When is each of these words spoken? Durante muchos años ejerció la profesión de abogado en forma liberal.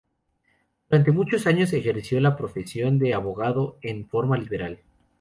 Durante 0.89 1.11
muchos 1.11 1.45
años 1.45 1.71
ejerció 1.73 2.19
la 2.21 2.35
profesión 2.35 2.97
de 2.97 3.13
abogado 3.13 3.77
en 3.83 4.07
forma 4.09 4.35
liberal. 4.35 4.79